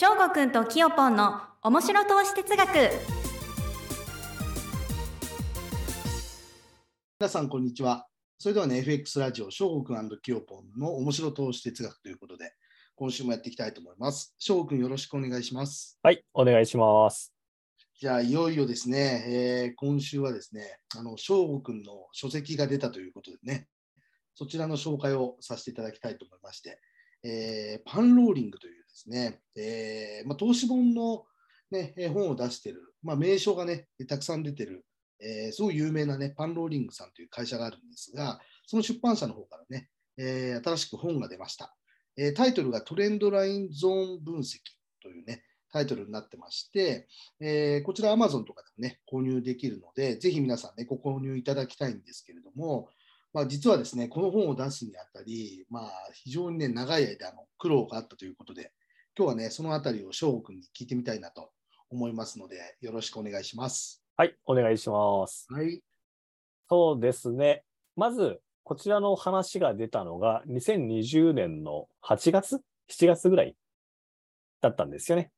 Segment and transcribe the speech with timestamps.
[0.00, 2.68] 翔吾くんときよぽんの面白投資哲学
[7.20, 8.06] 皆さん、こんにちは。
[8.38, 12.54] それではね、FX ラジオ、翔吾くんきよぽんの面白投資哲学ということで、
[12.96, 14.34] 今週もやっていきたいと思います。
[14.38, 15.98] 翔吾くん、よろしくお願いします。
[16.02, 17.34] はい、お願いします。
[18.00, 23.68] じゃあ、いよいよですね、えー今週はですね、あの、翔吾くんの書籍が出たということでね、
[24.34, 26.80] そちらの紹介をさせていただきたいと思いまして、
[27.22, 31.24] えーパンローリングというですね、えーまあ、投資本の、
[31.70, 34.84] ね、本を出している、まあ、名称がね、たくさん出てる、
[35.20, 41.74] えーすごい有名なね、パンローリングさんという会社があるんですが、その出版社の方からね、えー新しく本が出ました。
[42.16, 44.58] えタイトルがトレンドラインゾーン分析
[45.00, 47.06] というね、タイトルになってまして、
[47.40, 52.90] えーこちら Amazon とかでもね、購入できるので、ぜひ皆さんね、ご購入いただきたいんですけれども、
[53.32, 58.72] まあ、実はですね、この本を出すにあたり、まあ、非常にね、長い間の苦労があったということで、
[59.20, 61.50] 今日はね、そのあたりを翔吾君に聞いてみたいなと
[61.90, 64.02] 思いますので、よろしくお願いします。
[64.16, 65.46] はい、お願いします。
[65.50, 65.82] はい。
[66.70, 67.62] そうですね。
[67.96, 73.54] まず、こちらの話が出たのが、2020年の8月 ?7 月ぐらい
[74.62, 75.30] だったんですよね。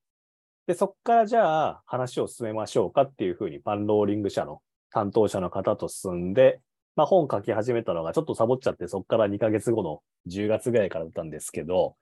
[0.69, 6.61] で、そこからじゃあ話を進めましょうかっていうふうにパンローリング社の担当者の方と進んで、
[6.95, 11.97] まあ本書き始めたのがちょっとサボっちゃって、そこから2ヶ月後の10月ぐらいからだったんですけど、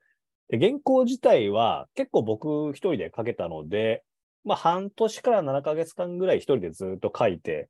[0.51, 4.03] 原稿自体は結構僕一人で書けたので、
[4.43, 7.69] まあ半年から7ヶ月間ぐらい一人でずっと書いて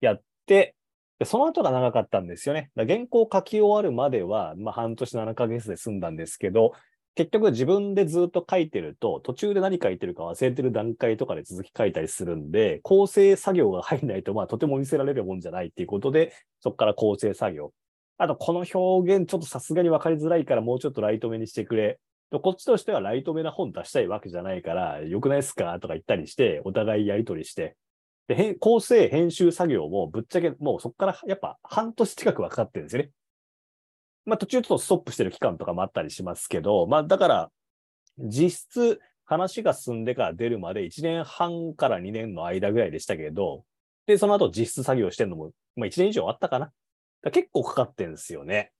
[0.00, 0.74] やって、
[1.18, 2.70] でその後が長かったんですよね。
[2.76, 6.72] 原稿書き終わるまでは、まあ半年7ヶ月で済んだんですけど、
[7.14, 17.72] 結局自分でずっと書いてると、途中で何書いてるか忘れてる段階とかで続き書いたりするんで、構成作業が入んないと、まあとても見せられるもんじゃないっていうことで、そこから構成作業。
[18.18, 21.98] あと、この表現ちょっとさすがに分かりづらいからもうちょっとライト目にしてくれ。
[22.30, 25.78] こっちとしてはライト目な本出したいわけじゃないから、よくないっすか？
[25.80, 27.76] とか言ったりして、お互いやりとりして。
[28.28, 33.10] で、構成、編集作業もぶっちゃけもうそこからやっぱ半年近く分かかってるんですよね。
[34.26, 37.50] まあ途中ちょっとストップしてる期間とかもあったりしますけど、まあだから、
[38.18, 43.64] 実質話が進んでから出るまで1年半から2年の間ぐらいでしたけど、
[44.06, 46.72] で、その後実質作業してるのも、まあ1年以上あったかな。
[47.22, 48.72] か結構かかってるんですよね。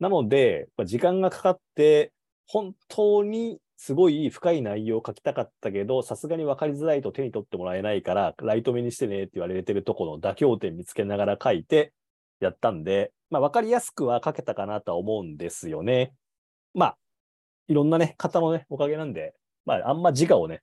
[0.00, 2.12] なので、時間がかかって、
[2.52, 11.92] 本当にすごい深い内容を書きたかったけど、さすがに分かりづらいと手に取ってもらえないから、ライト目にしてねって言われてるところの妥協点見つけながら書いて
[12.40, 16.12] やったんで、まあ分かりやすくは書けたかなとは思うんですよね。
[16.74, 16.96] まあ、
[17.68, 19.32] いろんなね、方のね、おかげなんで、
[19.64, 20.60] まああんま自我をね、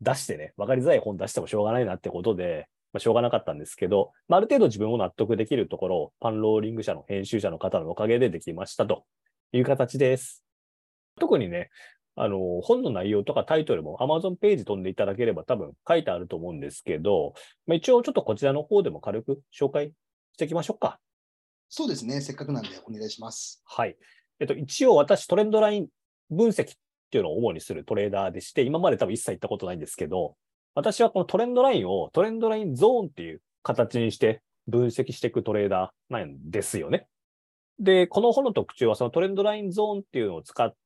[0.00, 9.04] 出してね、分かりづらい本出してもしょうがないなってことで、まあ、しょうがなかったんですけど、まあ、ある程度自分を納得できるところをパンローリング社の編集者の方のおかげでできましたと
[9.52, 10.43] いう形です。
[11.18, 11.70] 特にね、
[12.16, 17.34] あの、本の内容とかタイトルも Amazon ページ飛んでいただければ多分書いてあると思うんですけど、
[17.66, 21.00] まあ、一応ちょっとこちらの方でも軽く紹介していきましょうか。
[21.68, 23.62] そうですね、せっかくなんでお願いします。
[23.64, 23.96] はい。
[24.38, 25.88] えっと、一応私トレンドライン
[26.30, 26.74] 分析っ
[27.10, 30.36] ていうのを主にするトレーダーでして、今まで多分一切行ったことないんですけど、
[30.74, 37.06] 私はこのトレンドラインをトレンドラインゾーンっていう形にして分析していくトレーダーなんですよね。
[37.78, 40.76] で、この本の特徴はそのトレンドラインゾーンっていうのを使った、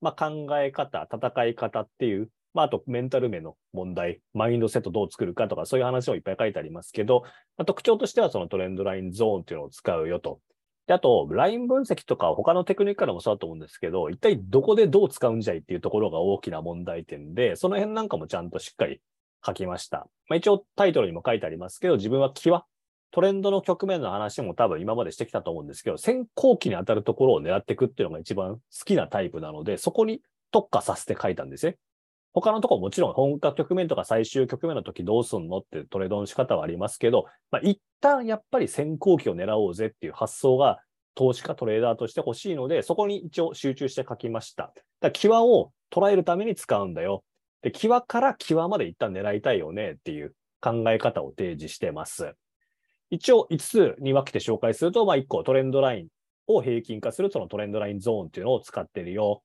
[0.00, 7.22] まあ、考え方、戦い方っていう、まあ、あとメンタル面の問題、マインドセットどう作るかとかそういう話をいっぱい書いてありますけど、
[7.56, 10.40] まあ、特徴としてはそのトレンドラインゾーンっていうのを使うよと。
[10.86, 19.00] で、あと、ライン分析とか他のテクニックからもそうだと思うんですけど、一体どこでどう使うんじゃいっていうところが大きな問題点で、その辺なんかもちゃんとしっかり
[19.46, 20.08] 書きました。
[20.28, 22.64] まあ、一応タイトルにも書いてありますけど、自分は際、
[23.12, 30.20] トレンドの局面の話も多分今までしてきたと思うんですけど、先行期に当たるところを狙っていくっていうのが一番好きなタイプなので、そこに
[30.52, 31.76] 特化させて書いたんですね。
[32.32, 40.78] 他のところもちろん本格局面とか最終局面の時どうすんのってトレードの仕方はありますけど、まあ、一旦やっぱり先行期を狙おうぜっていう発想が
[41.16, 44.72] 投資家トレーダーとして欲しいので、そこに一応集中して書きました。
[45.00, 47.24] だから際を捉えるために使うんだよ。
[47.62, 52.34] で、際から際まで一旦狙いたいよねっていう考え方を提示してます。
[53.10, 56.08] 一応5つに分けて紹介すると、まあ1個トレンドライン
[56.46, 59.42] を平均化するそのトレンドラインゾーンっていうのを使ってるよ。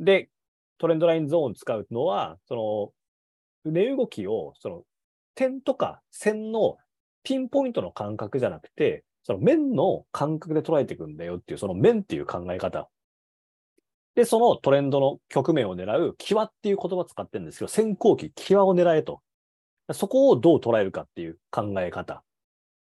[0.00, 0.30] で、
[0.78, 2.94] トレンドラインゾーン使うのは、そ
[3.64, 4.82] の、値動きを、その、
[5.34, 6.76] 点とか線の
[7.22, 12.88] ピンポイントの感覚じゃなくて、その面の感覚で捉えていくんだよっていう、その面っていう考え方。
[14.14, 19.20] で、そのトレンドの局面を狙う、際っていう言葉を使ってるんですけど、先行期、際を狙えと。
[19.92, 22.22] そこをどう捉えるかっていう考え方。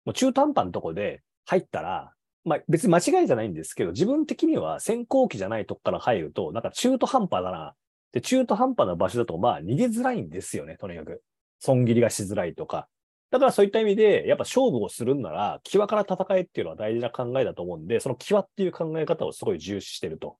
[0.05, 2.13] もう中途半端なとこで入ったら、
[2.43, 7.75] まあ別に間違いじゃないんですけど、自分的には先行期じゃないとこから入ると、なんか中途半端だなっ
[8.15, 11.21] で、中途半端な場所だと、まあ、逃げづらいんですよね、とにかく。
[11.59, 12.87] 損切りがしづらいとか。
[13.29, 20.37] だからそういった意味で、やっぱ勝負をするんなら、際から戦えっていうのは大事な考えだと思うんで、その際っていう考え方をすごい重視してると。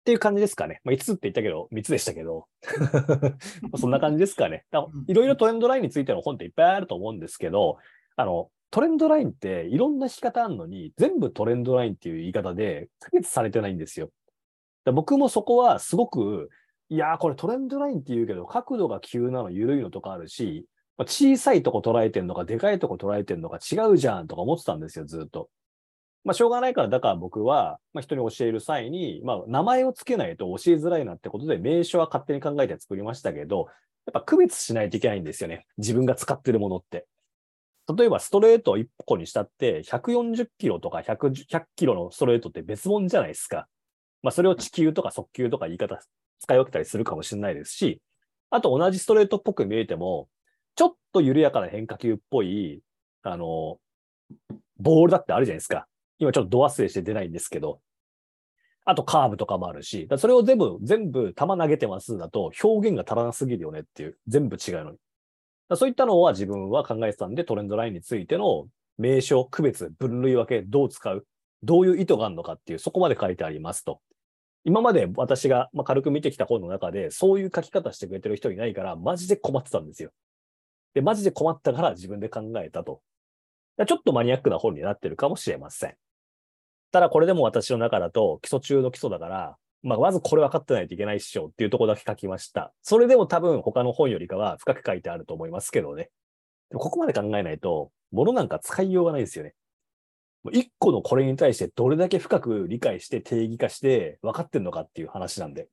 [0.00, 0.80] っていう感じですかね。
[0.84, 2.46] まあ、5つって言ったけど、3つでしたけど。
[3.76, 4.64] そんな感じですかね。
[5.06, 7.76] いろいろトレンドラインについての本っていっぱいあると思うんですけど、
[8.18, 14.10] あの、トレンドラインっていろんな引き方あるのに、全部トレンドラインっていう言い方で区別されてないんですよ。
[14.92, 16.50] 僕もそこはすごく、
[16.88, 20.66] いやー、これトレンドラインって言うけど、角度が急なの、緩いのとかあるし、
[21.06, 25.48] 小さいとこ捉えてんのか、でかいとこ捉えてんのか違うじゃんとか思ってたんですよ、ずっと。
[26.24, 33.68] まあ、しょうがないから、だから僕は、まあ、人に教える際に、まあ、名前を付けないと教えづらいなってことで、名称は勝手に考えて作りましたけど、
[34.06, 35.66] やっぱ区別しないといけないんですよね。
[35.76, 37.06] 自分が使ってるものって。
[37.96, 43.66] 例えば、ストレートを1個にしたって、140キロとか 100, 100キロのストレートって別物じゃないですか。
[44.22, 45.98] まあ、それを地球とか速球とか言い方、
[46.40, 48.02] 使い分けたりするかもしれないですし、
[48.50, 50.28] あと同じストレートっぽく見えても、
[50.74, 52.82] ちょっと緩やかな変化球っぽい、
[53.22, 53.78] あの、
[54.78, 55.86] ボールだってあるじゃないですか。
[56.18, 57.80] 今ちょっとド忘れして出ないんですけど、
[58.84, 64.98] あとカーブとかもあるし、それを全部、全部球投げてますだと表現が足らなすぎるよねっていう、全部違うのに。
[65.76, 71.26] そういったのは自分は考えてたんで、トレンドラインについての名称、区別、分類分け、どう使う、
[71.62, 74.00] どういう意図があるのかっていう、そこまで書いてありますと。
[74.64, 80.10] 今まで私が軽く見てきた本の中で、そういう書き方してくれてる人いないから、マジで困ってたんですよ。
[80.94, 83.00] で、マジで困ったから自分で考えたと。
[83.86, 85.94] ちょっとマニアックな本になってるかもしれません。
[86.90, 92.72] ただこれでも私の中だと基礎中の基礎だから、まあ、まずこれ分かってないといけないっしょっていうとこだけ書きました。
[92.82, 96.10] それでも多分他の本よりかは深く書いてあると思いますけどね。
[96.74, 99.54] ここまで考えないと、物なんか使いようがないですよね。
[100.52, 105.68] 一個のこれに対してどれだけ深く理解して定義化して分かってんのかっていう話なんで。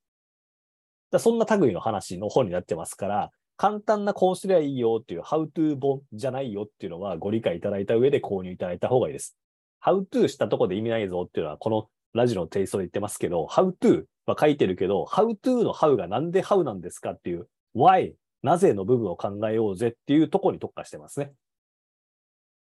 [1.11, 9.37] だそんな類の話の本になってますから、簡単なこうすりゃいいよっていう How to 本じゃないよっていうのはご理解いただいた上で購入いただいた方がいいです。
[9.83, 21.33] How to したとこで意味ないぞっていうのはこのラジオのテイストで言ってますけど、How to は書いてるけど、How to の How がなんで How なんですかっていう Why、なぜの部分を考えようぜっていうところに特化してますね。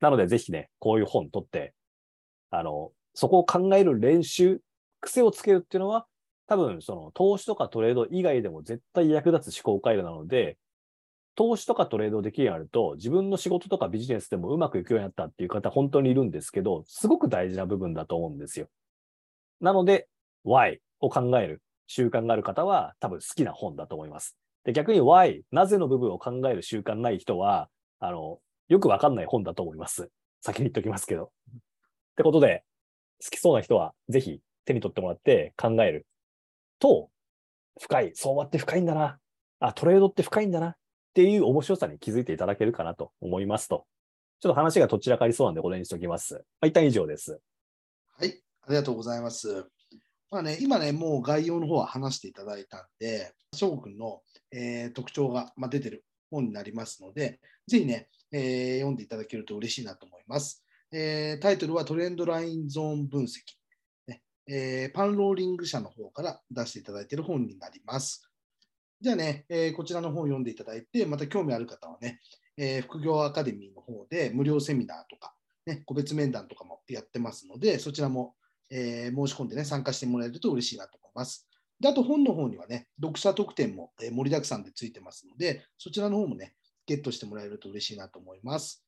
[0.00, 1.74] なのでぜひね、こういう本取って、
[2.50, 4.60] あの、そこを考える練習、
[5.00, 6.06] 癖をつけるっていうのは、
[6.48, 10.58] 多分その投資とかトレード以外でも絶対役立つ思考回路なので、
[11.36, 18.66] 投資とかトレードできるようになると、自分の仕事とかビジネスでもうまくいくようになったっていう方、本当にいるんですけど、すごく大事な部分だと思うんですよ。
[19.60, 20.08] なので、
[20.44, 24.36] why を考える習慣がある方は、多分好きな本だと思います。
[24.64, 27.68] で逆に why、なぜの部分を考える習慣ない人は、
[28.00, 30.10] あの、よくわかんない本だと思います。
[30.40, 31.24] 先に言っておきますけど。
[31.24, 31.58] っ
[32.16, 32.64] てことで、
[33.22, 36.06] 好きそうな人は、ぜひ手に取ってもらって考える
[36.78, 37.10] と、
[37.80, 39.18] 深い、相場って深いんだな。
[39.60, 40.68] あ、トレードって深いんだな。
[40.68, 40.76] っ
[41.14, 43.86] ていう面白さに気づいていただけるかなと思いますと。
[44.40, 46.34] ちょっと話がどちらかりそうなんでこれにしておきます。
[46.34, 47.40] まあ、一旦以上です。
[48.18, 49.64] はい、ありがとうございます。
[50.28, 60.64] まあね、今ね、もう概要の方は話していただいたんで、翔吾君の、えー、特徴が、まあ、出てる本になりますので、ぜひね、えー、読んでいただけると嬉しいなと思います。
[60.92, 63.38] えー、タイトルはトレンドラインゾーン分析、
[64.08, 68.28] ねえ、パンローリング社の方から出していただいている本になります。
[69.00, 72.20] じゃあね、え、こちらの本を読んでいただいて、また興味ある方はね、
[72.56, 75.34] え、副業アカデミーの方で無料セミナーとか、
[75.66, 78.34] ね、個別面談とかもやってますので、そちらも、
[78.70, 81.48] えー、申し込んでね、参加してもらえると嬉しいなと思います。
[81.80, 86.54] であと本の方にはね、読者特典も、え盛りだくさんでついてますので、そちらの方もね、
[86.86, 88.84] ゲットしてもらえると嬉しいなと思います。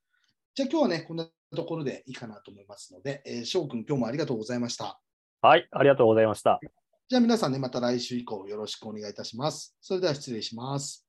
[0.55, 5.01] じゃあ今日はね、こんなところでいいかなと思いますので、えー、翔くん、今日もありがとうございました。
[5.43, 6.61] はい、ありがとうございました。
[7.09, 9.77] じゃあ皆さんね、また来週以降よろしくお願いいたします。
[9.81, 11.08] それでは失礼します。